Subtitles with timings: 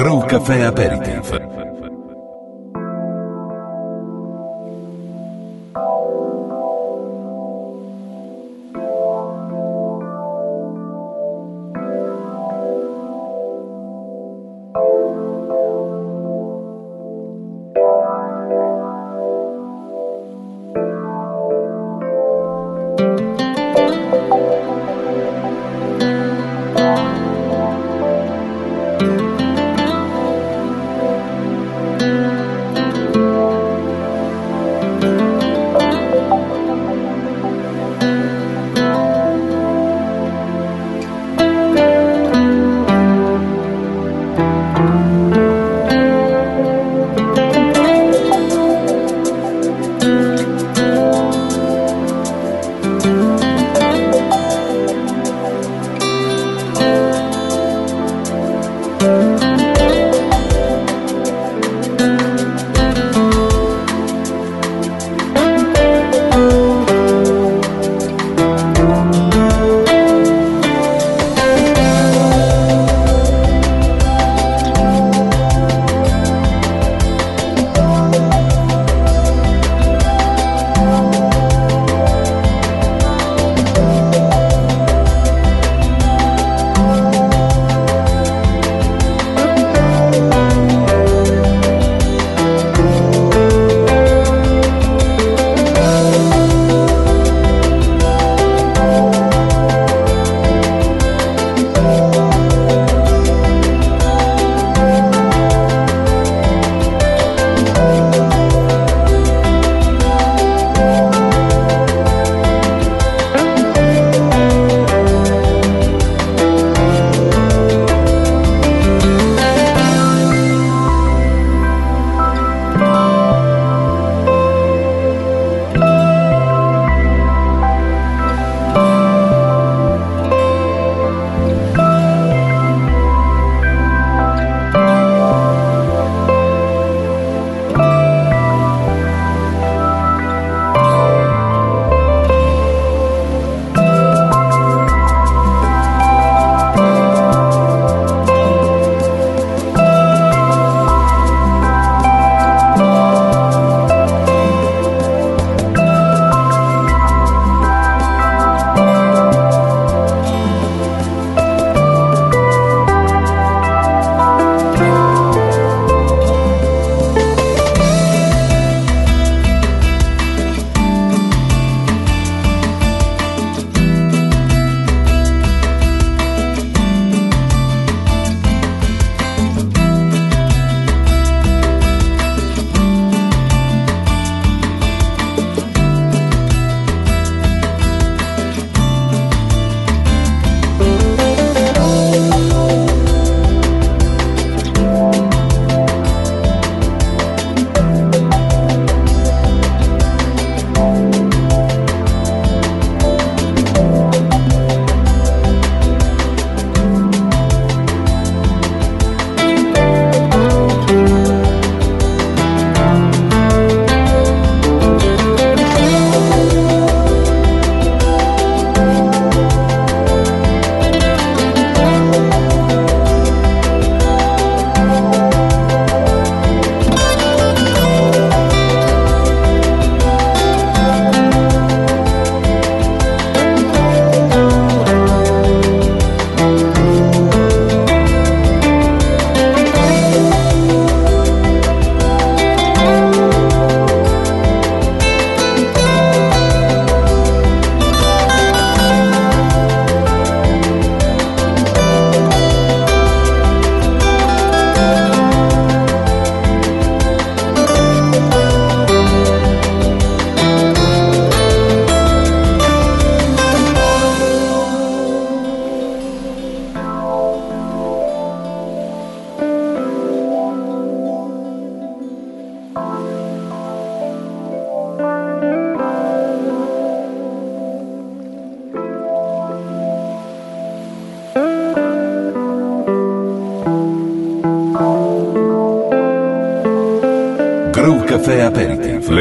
[0.00, 1.69] Crew Caffè Aperitif.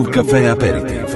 [0.00, 1.09] O café aperitivo.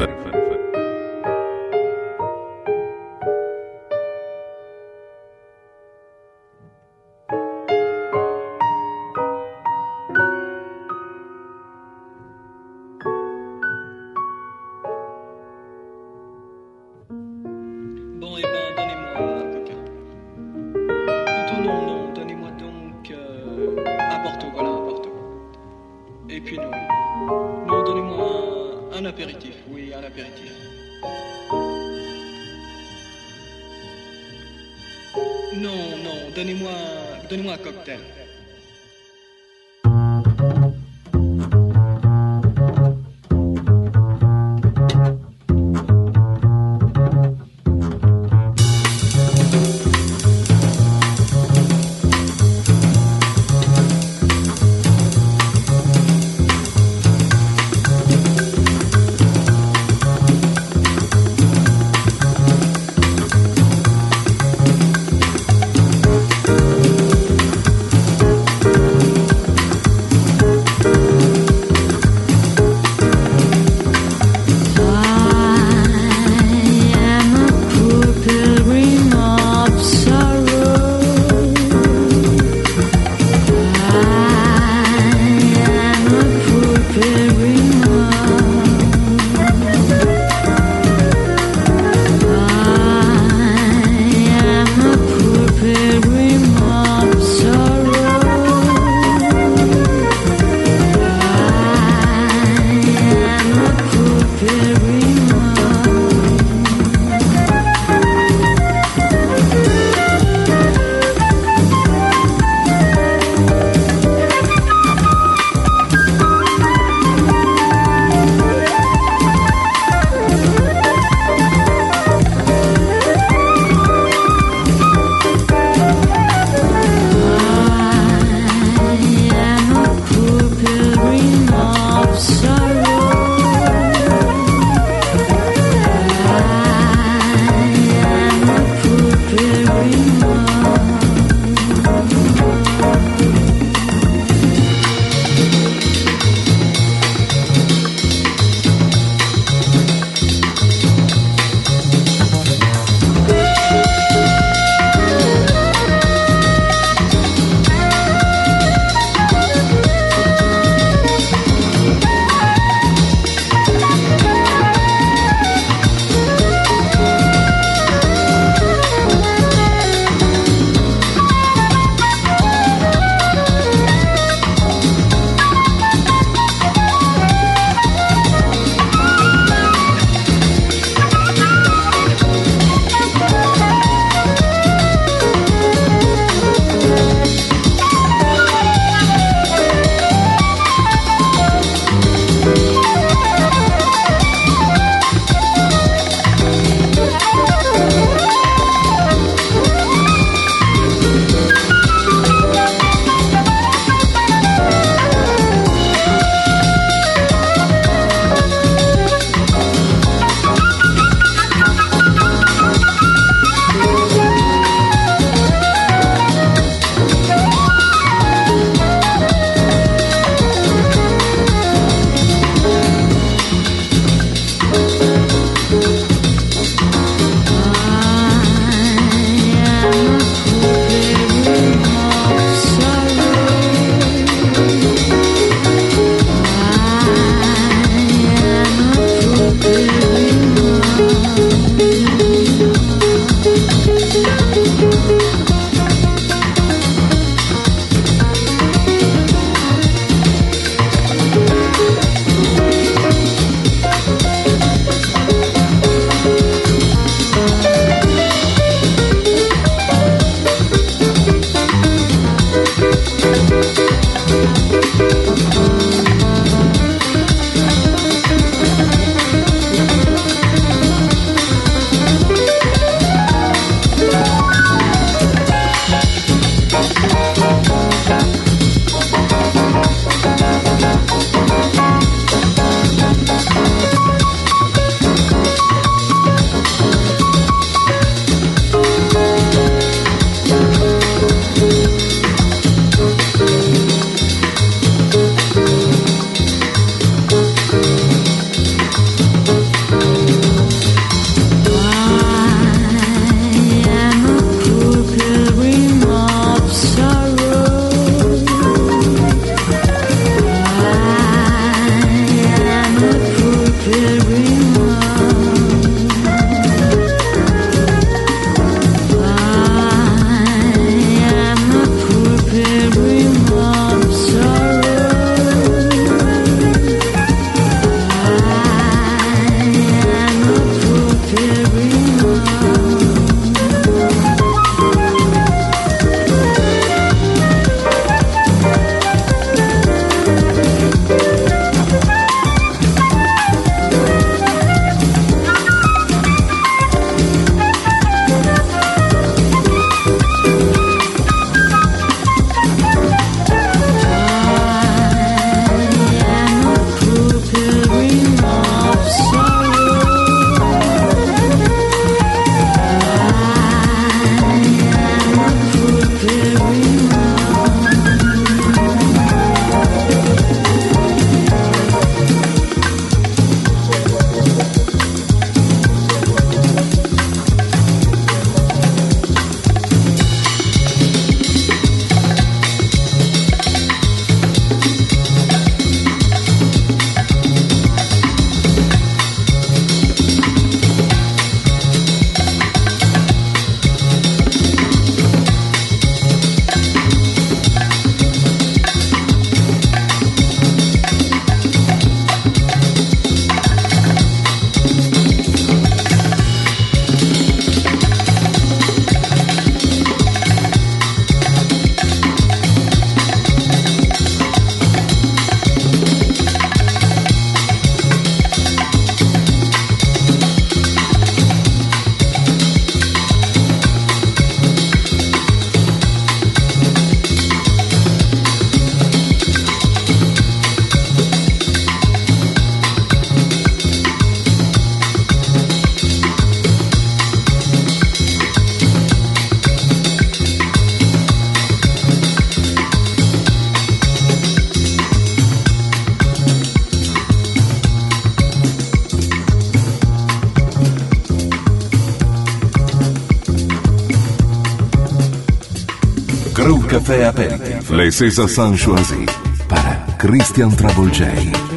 [458.14, 459.26] Mercedes a Sanchoisi
[459.68, 461.73] para Christian Travolgei.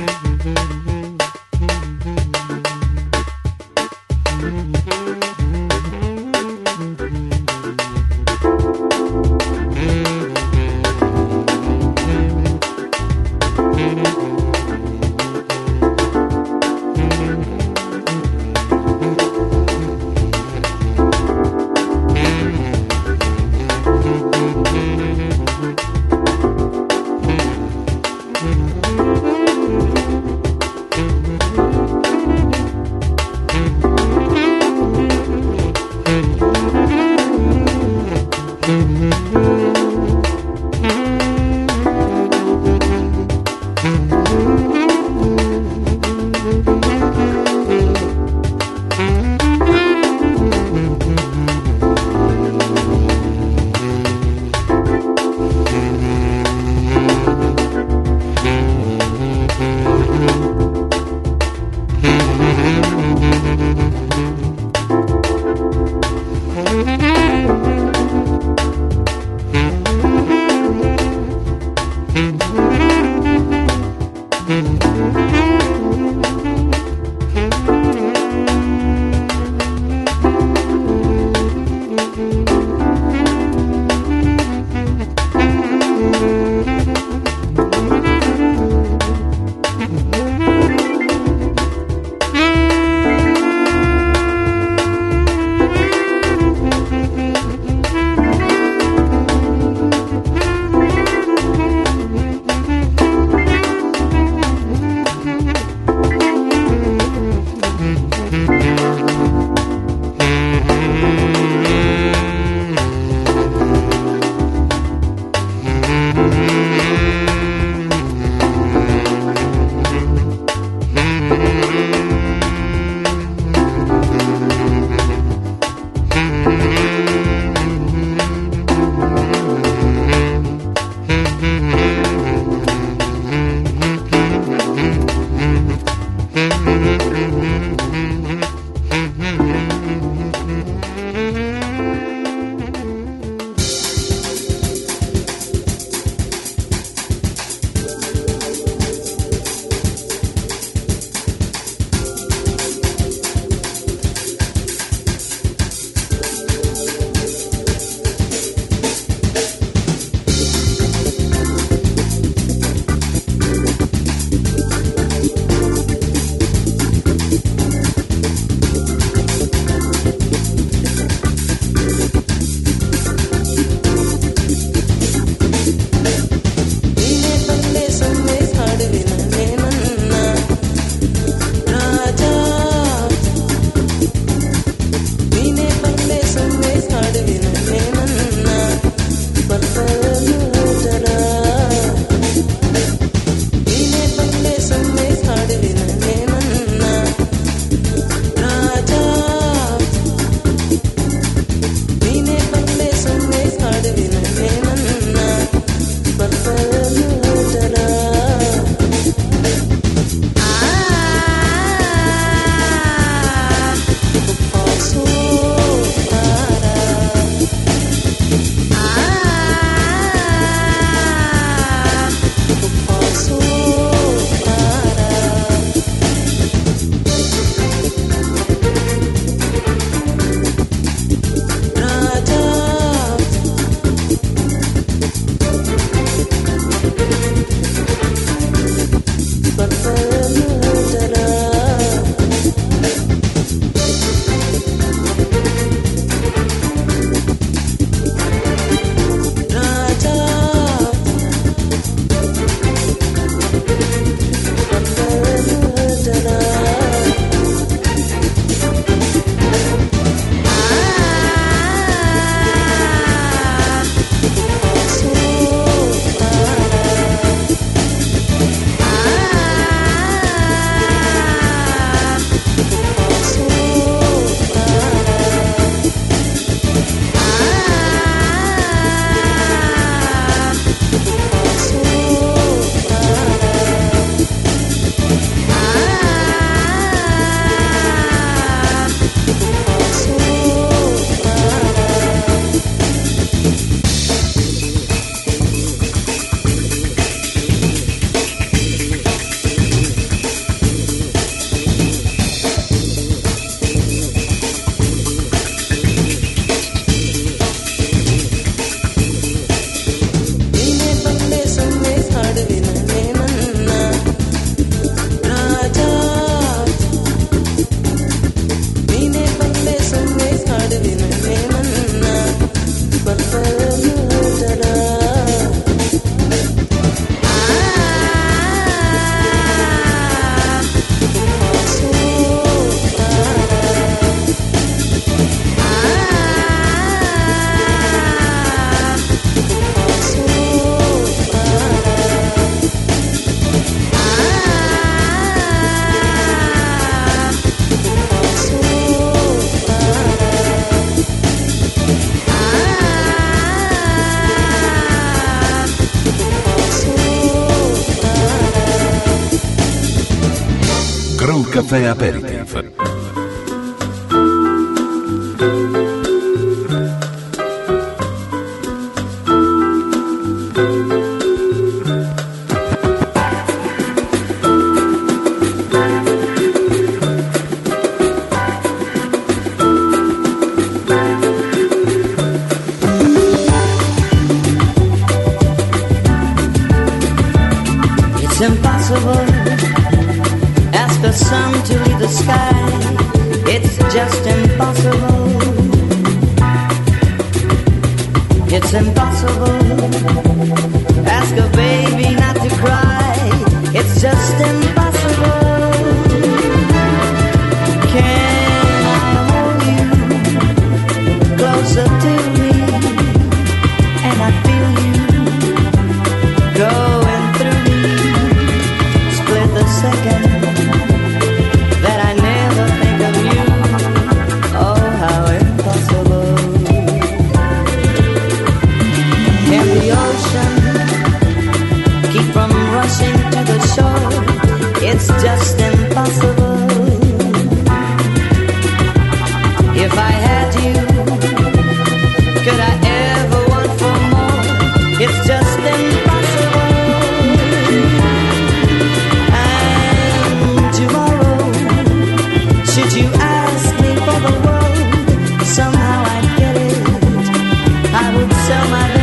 [458.69, 458.96] My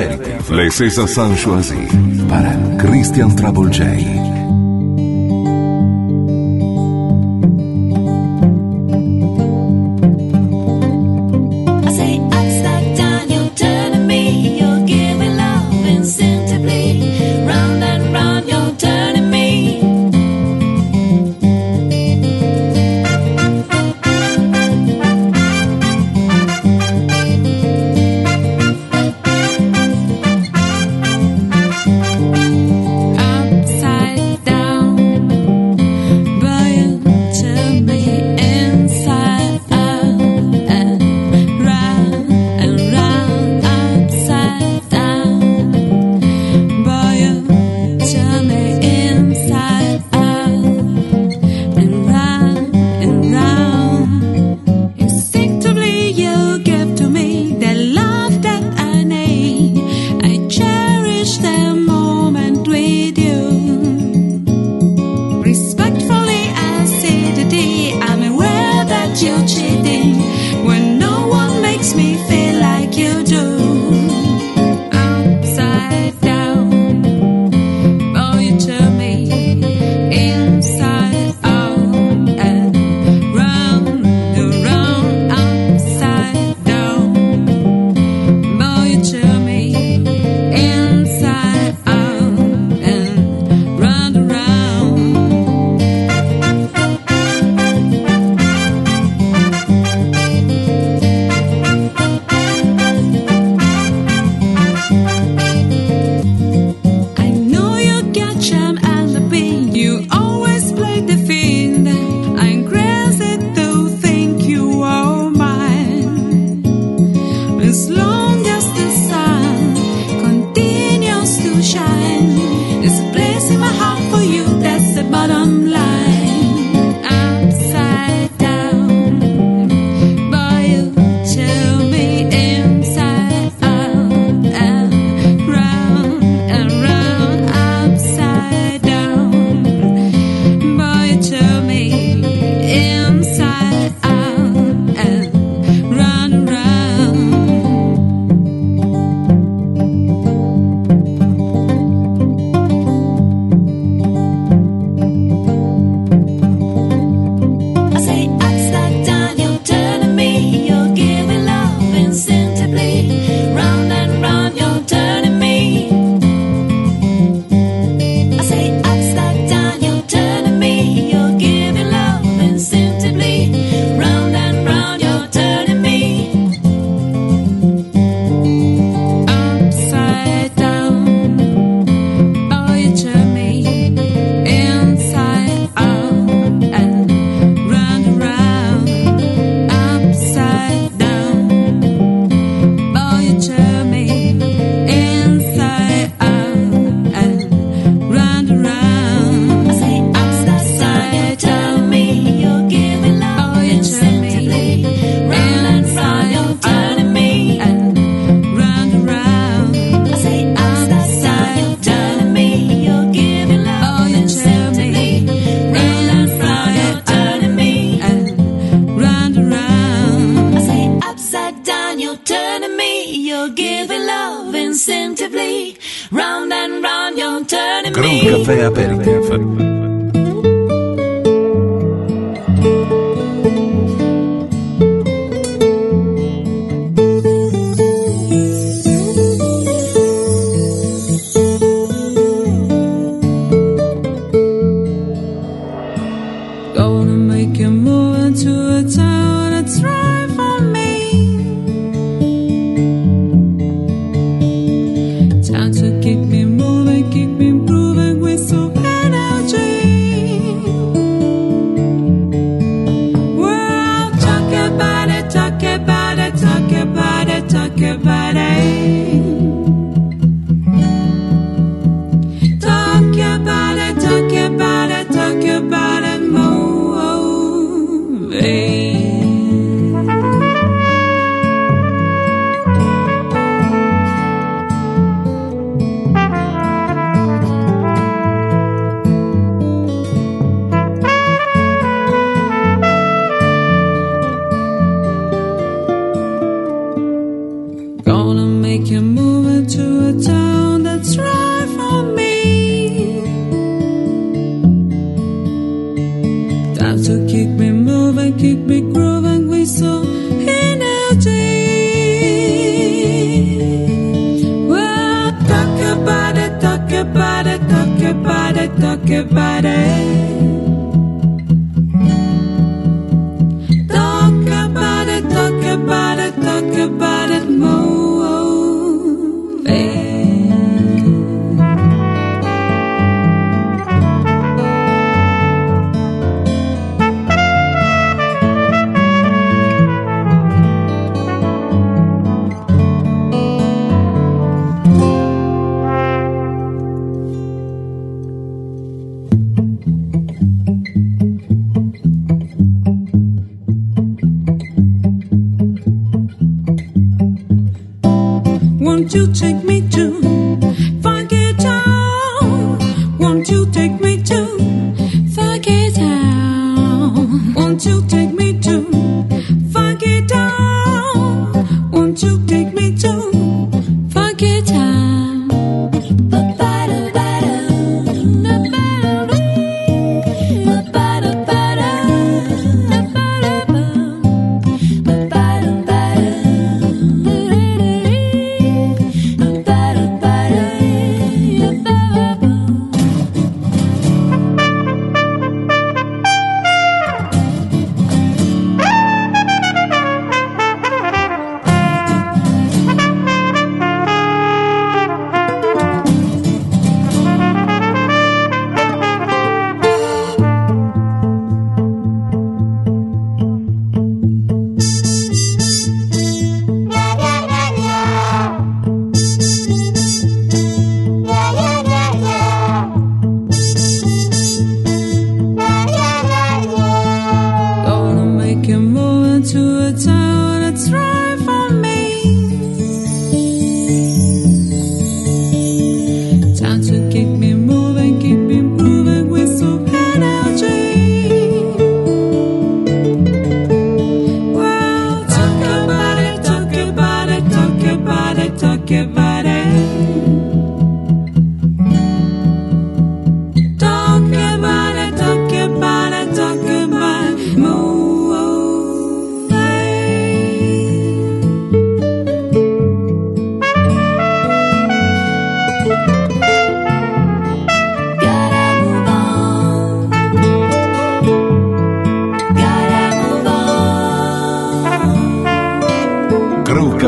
[0.00, 0.50] satellite.
[0.50, 1.88] Le César Sanchoisi
[2.28, 4.29] para Christian Travolgei.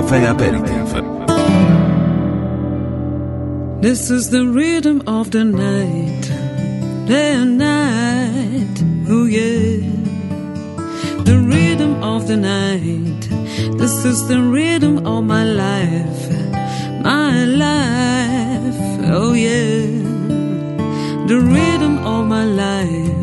[0.02, 0.90] Caffè Aperitif.
[3.80, 6.24] This is the rhythm of the night,
[7.06, 9.78] day and night, oh yeah.
[11.24, 13.22] The rhythm of the night,
[13.78, 16.30] this is the rhythm of my life,
[17.02, 19.86] my life, oh yeah.
[21.28, 23.21] The rhythm of my life.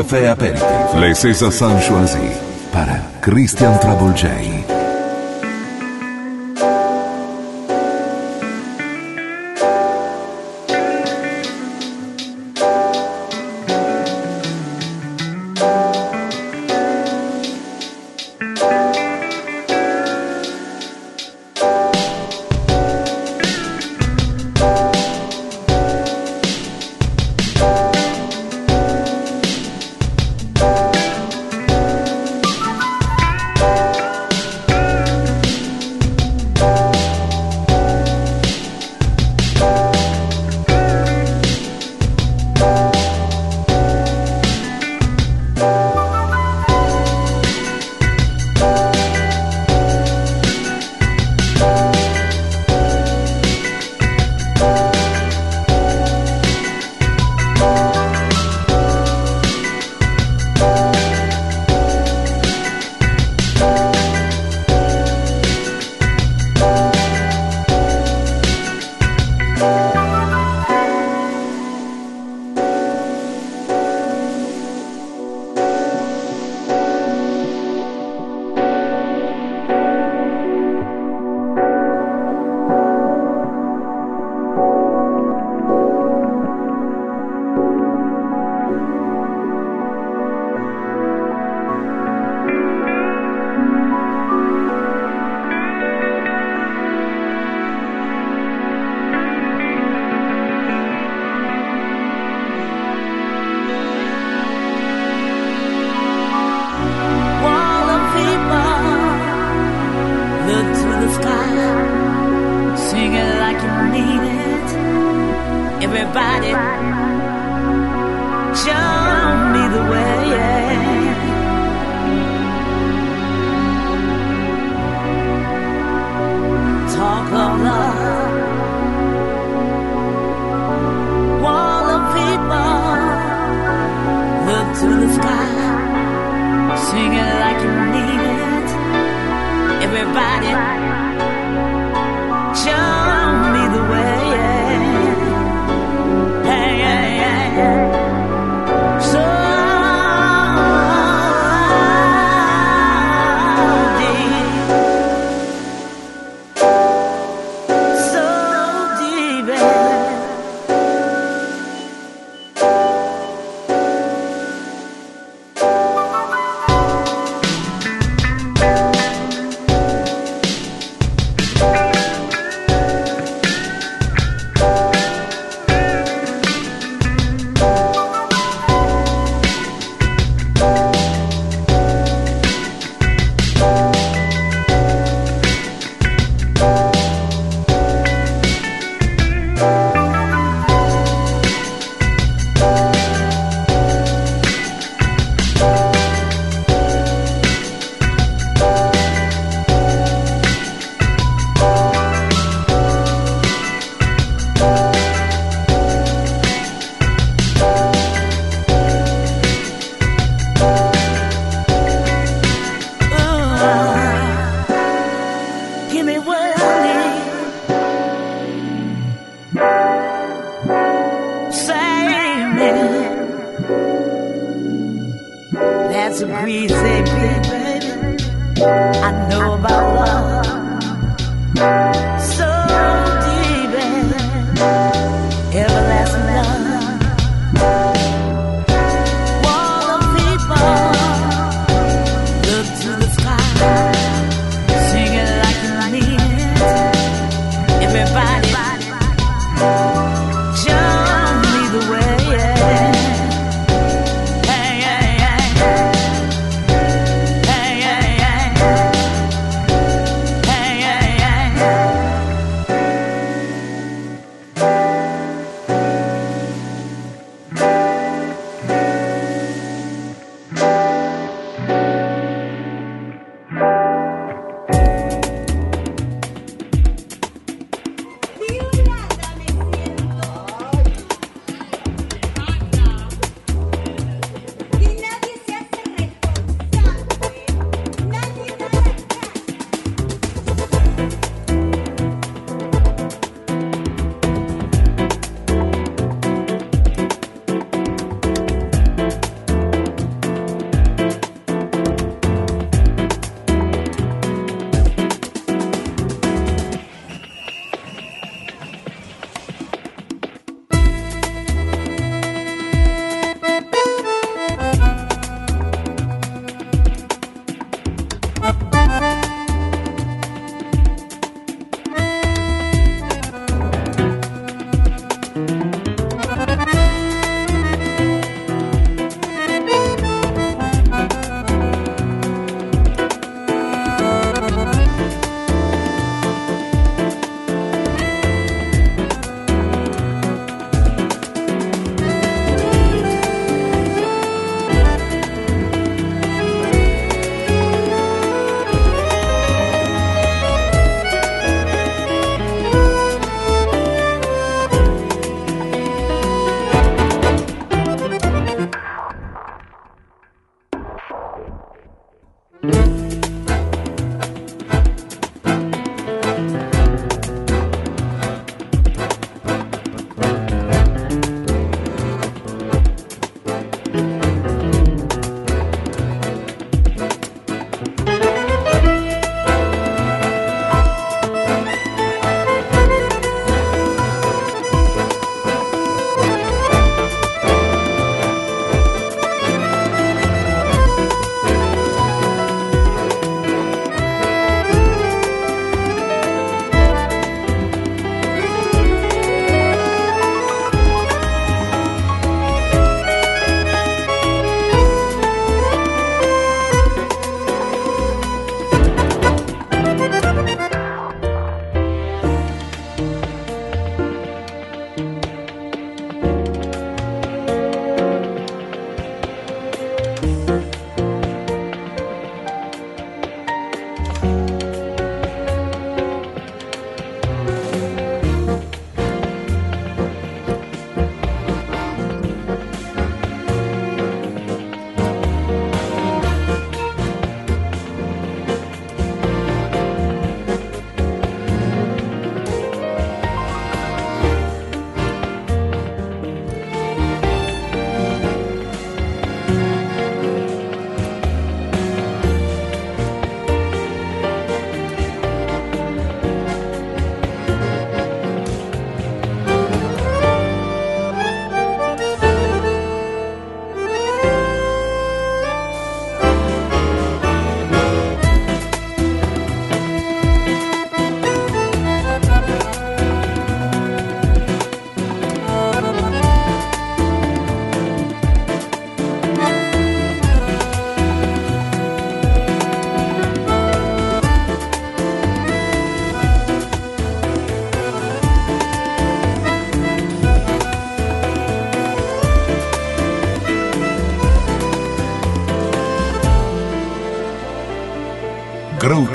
[0.00, 0.98] Caffè Aperitivo.
[0.98, 2.30] Le César Sanchoisi
[2.72, 4.59] para Christian Travolgei.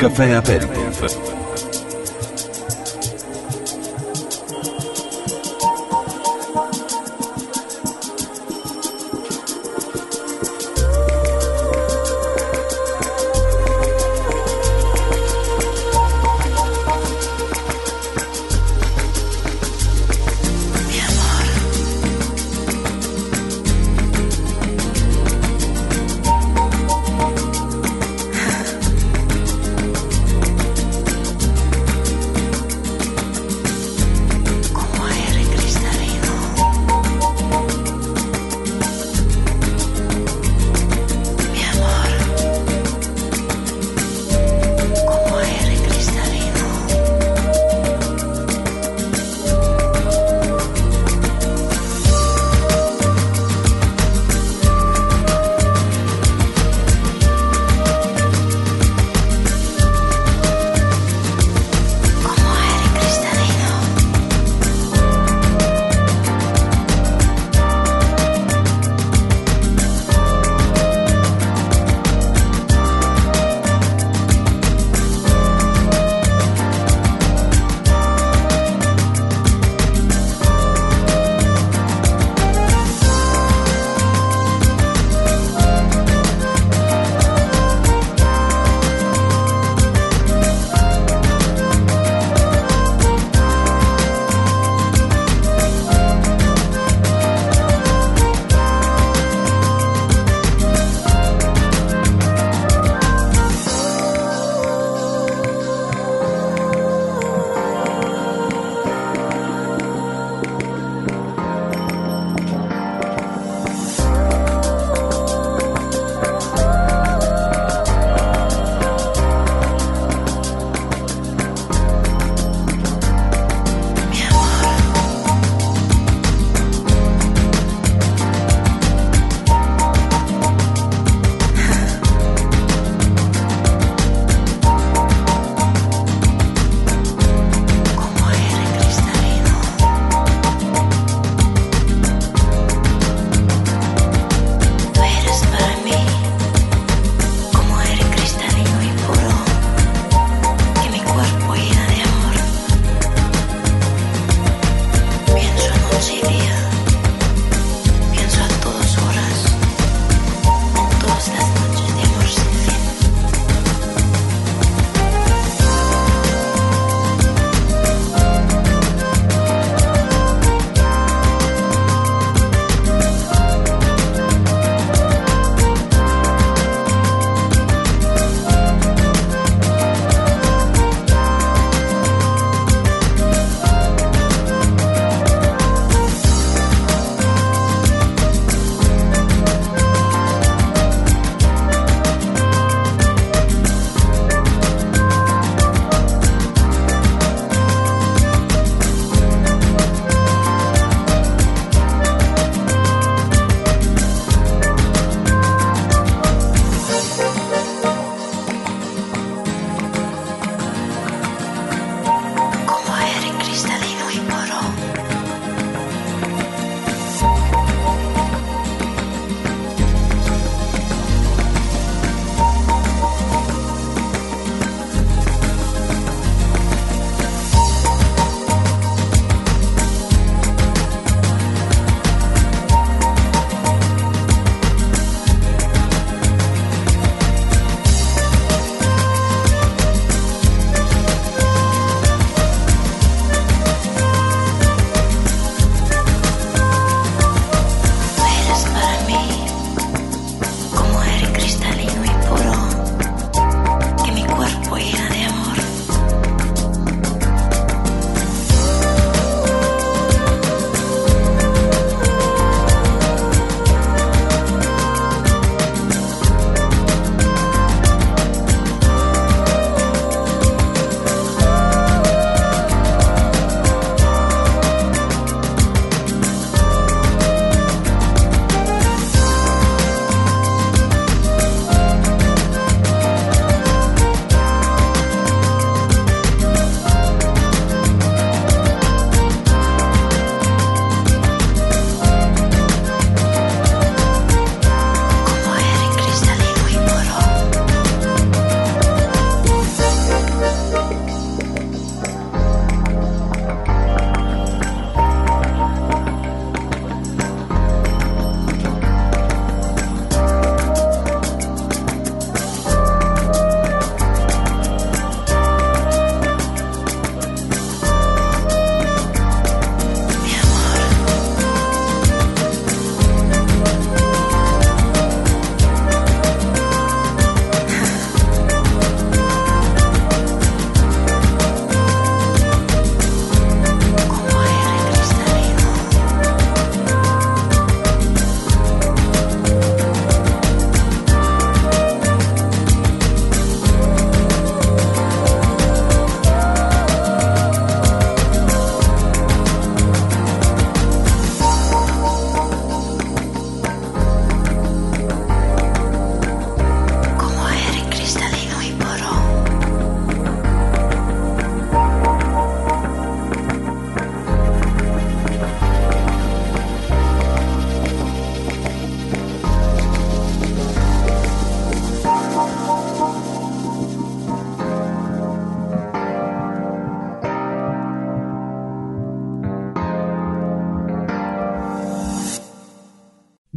[0.06, 1.35] Café Apérito.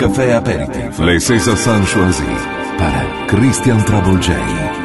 [0.00, 1.04] Café Aperitivo.
[1.04, 2.24] Le César Sanchoisi
[2.78, 4.79] para Christian Travolgei.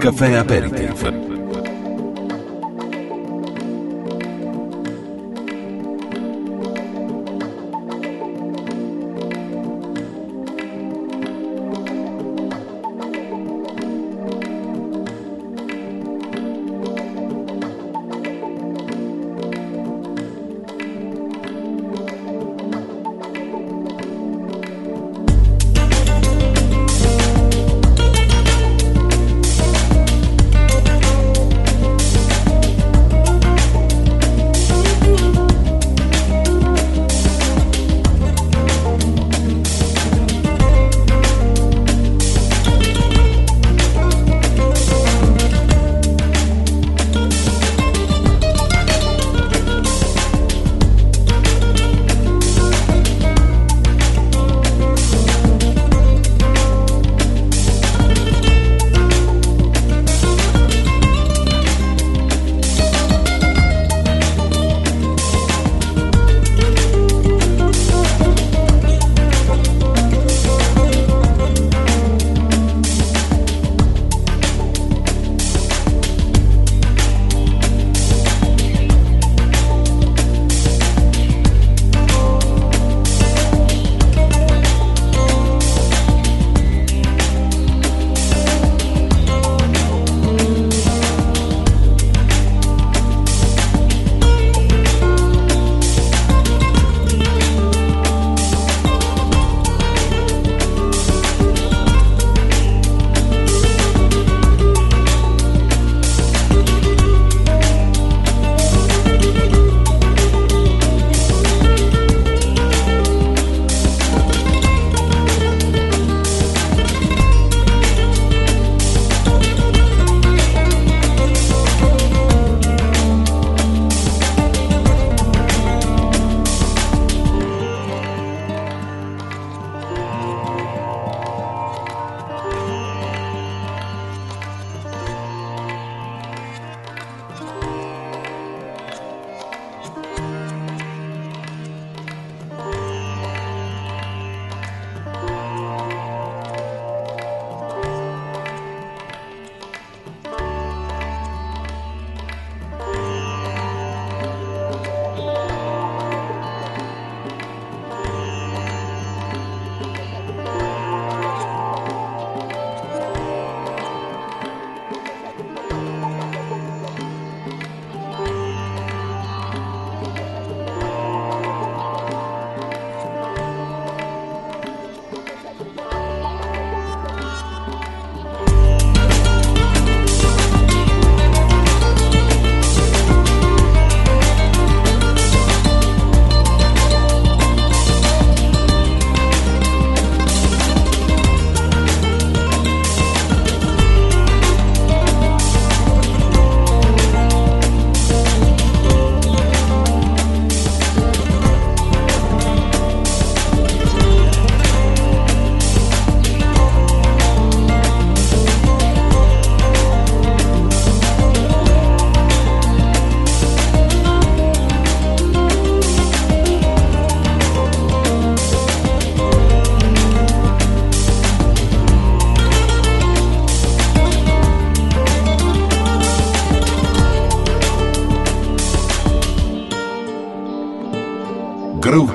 [0.00, 1.19] Café Aperitif.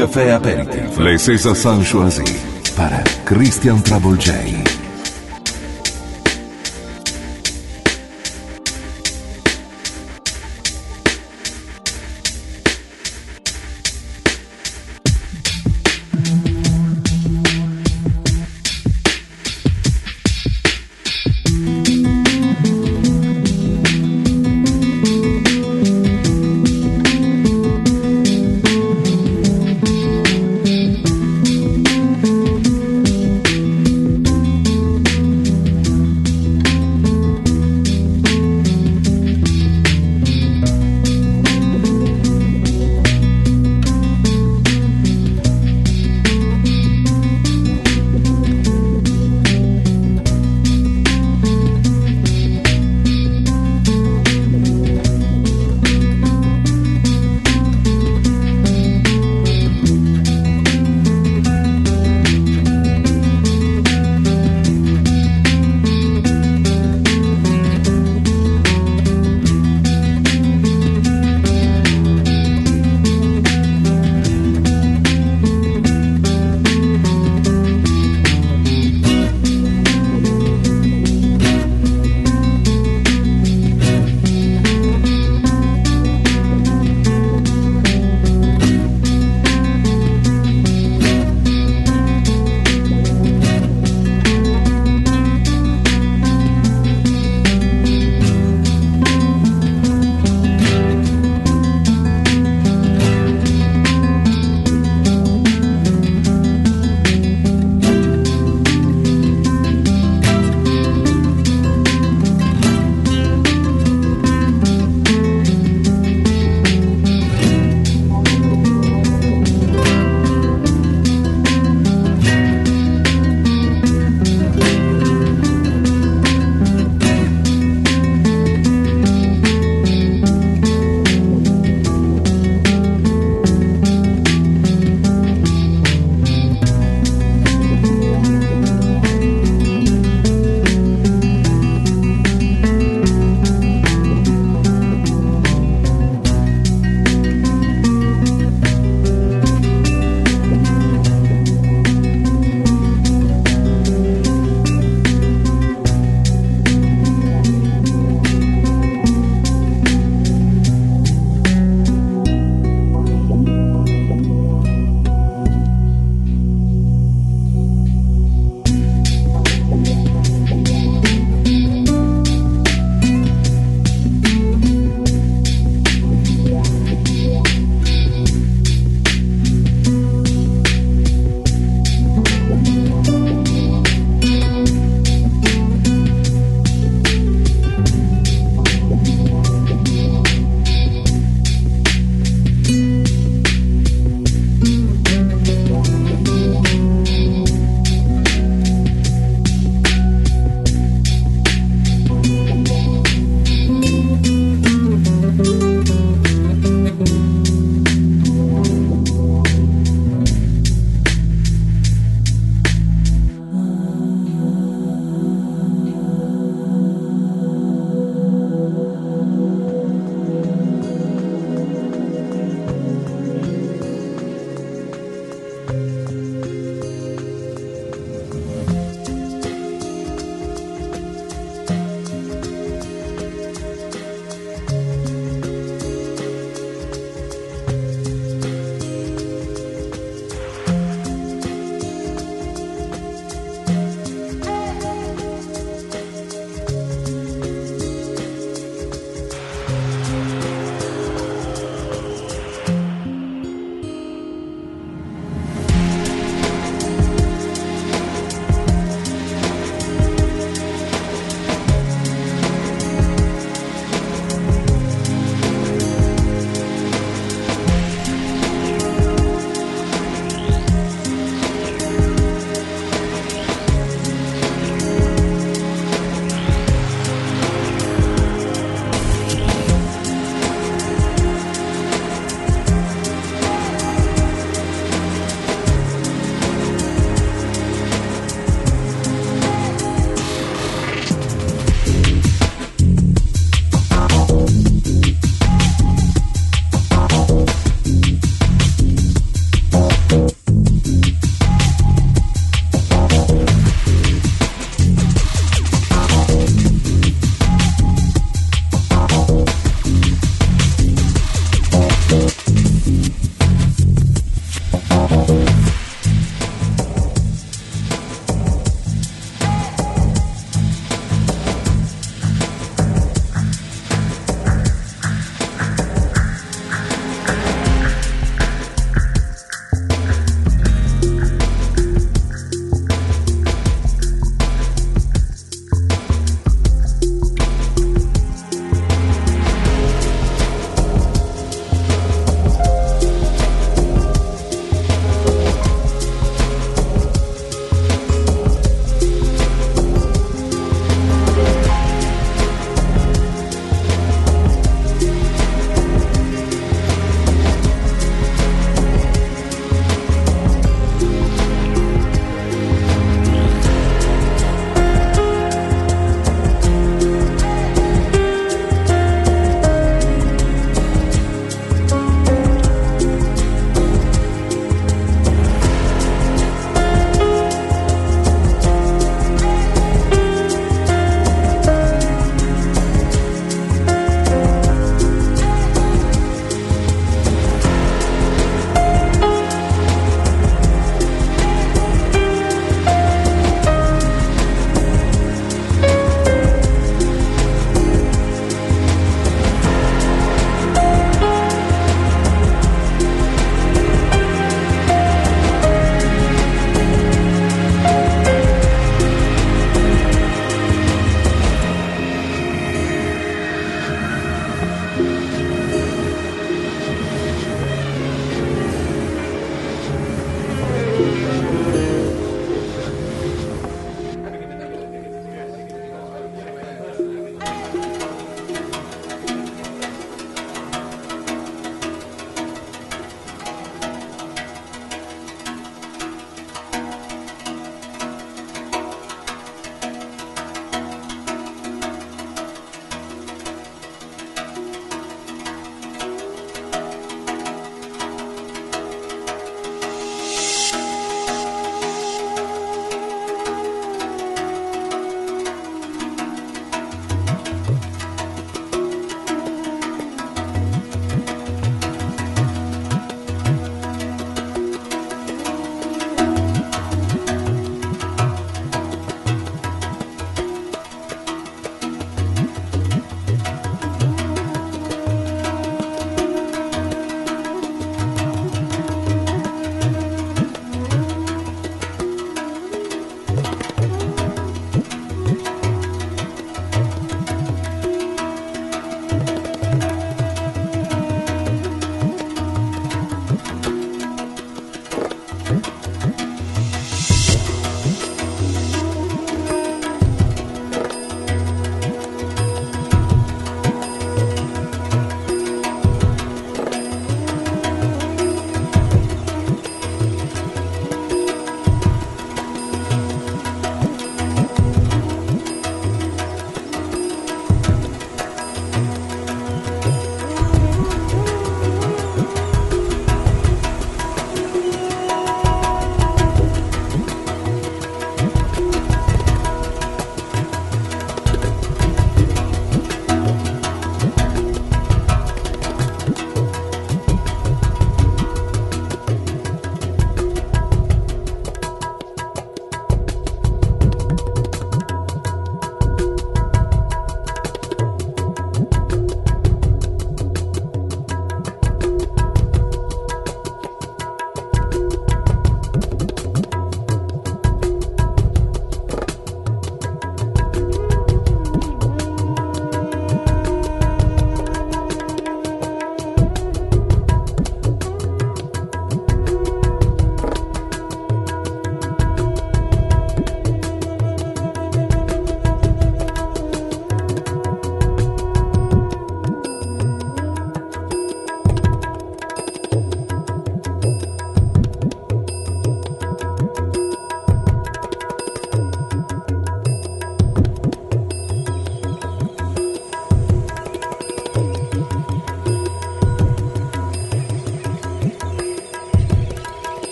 [0.00, 0.96] Caffè Aperitif.
[0.96, 2.24] Le Sesa San Joasi
[2.74, 4.69] para Christian Travolgei.